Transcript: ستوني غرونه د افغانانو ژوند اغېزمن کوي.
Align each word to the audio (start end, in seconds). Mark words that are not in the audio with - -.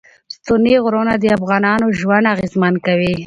ستوني 0.35 0.73
غرونه 0.83 1.13
د 1.17 1.25
افغانانو 1.37 1.85
ژوند 1.99 2.25
اغېزمن 2.33 2.73
کوي. 2.85 3.13